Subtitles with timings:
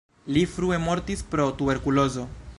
[0.37, 2.27] Li frue mortis pro tuberkulozo.